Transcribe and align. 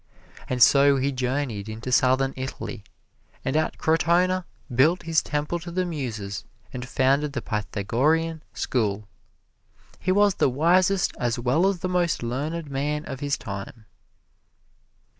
And 0.49 0.63
so 0.63 0.95
he 0.97 1.11
journeyed 1.11 1.69
into 1.69 1.91
Southern 1.91 2.33
Italy, 2.35 2.83
and 3.45 3.55
at 3.55 3.77
Crotona 3.77 4.45
built 4.73 5.03
his 5.03 5.21
Temple 5.21 5.59
to 5.59 5.69
the 5.69 5.85
Muses 5.85 6.43
and 6.73 6.87
founded 6.89 7.33
the 7.33 7.41
Pythagorean 7.43 8.41
School. 8.51 9.07
He 9.99 10.11
was 10.11 10.33
the 10.33 10.49
wisest 10.49 11.13
as 11.19 11.37
well 11.37 11.67
as 11.67 11.81
the 11.81 11.87
most 11.87 12.23
learned 12.23 12.67
man 12.71 13.05
of 13.05 13.19
his 13.19 13.37
time. 13.37 13.85